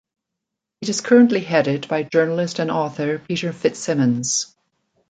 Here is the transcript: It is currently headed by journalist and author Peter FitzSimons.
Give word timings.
It 0.81 0.89
is 0.89 0.99
currently 0.99 1.41
headed 1.41 1.87
by 1.87 2.01
journalist 2.01 2.57
and 2.57 2.71
author 2.71 3.19
Peter 3.19 3.53
FitzSimons. 3.53 4.51